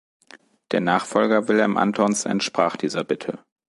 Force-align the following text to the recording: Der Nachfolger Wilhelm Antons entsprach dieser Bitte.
Der 0.71 0.79
Nachfolger 0.81 1.47
Wilhelm 1.47 1.77
Antons 1.77 2.25
entsprach 2.25 2.75
dieser 2.75 3.03
Bitte. 3.03 3.37